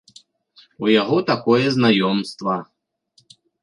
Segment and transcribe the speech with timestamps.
[0.85, 2.55] У яго такое знаёмства.